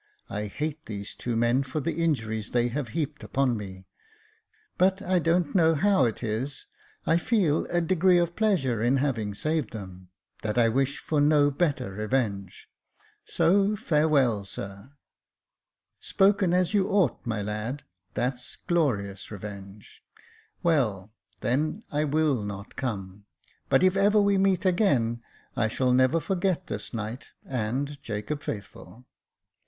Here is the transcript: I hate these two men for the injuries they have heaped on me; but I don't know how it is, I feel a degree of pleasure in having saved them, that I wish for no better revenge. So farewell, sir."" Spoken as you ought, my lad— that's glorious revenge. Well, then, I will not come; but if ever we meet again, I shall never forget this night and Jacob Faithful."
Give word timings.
I 0.31 0.47
hate 0.47 0.87
these 0.87 1.13
two 1.13 1.35
men 1.35 1.61
for 1.61 1.79
the 1.79 2.03
injuries 2.03 2.49
they 2.49 2.69
have 2.69 2.87
heaped 2.97 3.23
on 3.37 3.55
me; 3.55 3.85
but 4.75 4.99
I 4.99 5.19
don't 5.19 5.53
know 5.53 5.75
how 5.75 6.05
it 6.05 6.23
is, 6.23 6.65
I 7.05 7.17
feel 7.17 7.65
a 7.67 7.81
degree 7.81 8.17
of 8.17 8.35
pleasure 8.35 8.81
in 8.81 8.97
having 8.97 9.35
saved 9.35 9.73
them, 9.73 10.09
that 10.41 10.57
I 10.57 10.69
wish 10.69 10.97
for 10.97 11.21
no 11.21 11.51
better 11.51 11.91
revenge. 11.91 12.67
So 13.25 13.75
farewell, 13.75 14.43
sir."" 14.43 14.91
Spoken 16.11 16.51
as 16.51 16.73
you 16.73 16.87
ought, 16.89 17.23
my 17.23 17.43
lad— 17.43 17.83
that's 18.15 18.55
glorious 18.55 19.29
revenge. 19.29 20.03
Well, 20.63 21.13
then, 21.41 21.83
I 21.91 22.05
will 22.05 22.43
not 22.43 22.75
come; 22.75 23.25
but 23.69 23.83
if 23.83 23.95
ever 23.95 24.19
we 24.19 24.39
meet 24.39 24.65
again, 24.65 25.21
I 25.55 25.67
shall 25.67 25.93
never 25.93 26.19
forget 26.19 26.65
this 26.65 26.91
night 26.91 27.27
and 27.45 28.01
Jacob 28.01 28.41
Faithful." 28.41 29.05